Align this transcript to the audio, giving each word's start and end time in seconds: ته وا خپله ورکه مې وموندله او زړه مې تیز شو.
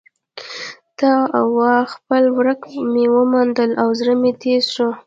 ته 0.99 1.11
وا 1.57 1.75
خپله 1.93 2.29
ورکه 2.37 2.69
مې 2.91 3.05
وموندله 3.15 3.75
او 3.81 3.89
زړه 3.99 4.13
مې 4.21 4.31
تیز 4.41 4.63
شو. 4.75 4.89